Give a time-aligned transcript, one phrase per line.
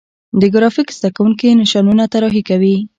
[0.39, 2.75] د ګرافیک زده کوونکي نشانونه طراحي کوي.